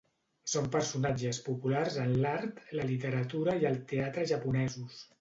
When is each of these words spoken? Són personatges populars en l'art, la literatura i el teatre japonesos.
Són 0.53 0.69
personatges 0.75 1.41
populars 1.51 1.99
en 2.05 2.17
l'art, 2.25 2.65
la 2.81 2.89
literatura 2.95 3.57
i 3.63 3.71
el 3.73 3.81
teatre 3.97 4.29
japonesos. 4.37 5.03